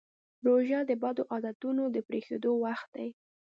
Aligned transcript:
روژه 0.45 0.79
د 0.89 0.91
بدو 1.01 1.23
عادتونو 1.31 1.83
د 1.95 1.97
پرېښودو 2.07 2.51
وخت 2.65 2.87
دی. 2.95 3.09